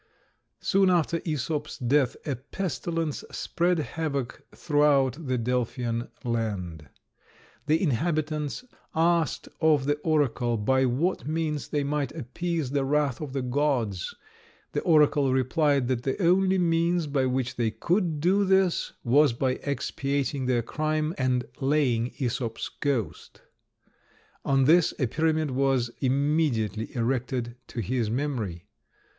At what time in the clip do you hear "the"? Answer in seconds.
5.27-5.37, 7.67-7.79, 9.85-9.97, 12.71-12.83, 13.33-13.43, 14.71-14.81, 16.01-16.19